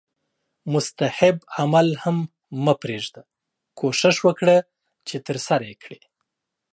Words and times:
مستحب 0.73 1.37
عمل 1.59 1.87
هم 2.03 2.17
مه 2.63 2.73
پریږده 2.81 3.23
کوښښ 3.77 4.17
وکړه 4.27 4.57
چې 5.07 5.15
ترسره 5.27 5.63
یې 5.69 5.75
کړې 5.83 5.99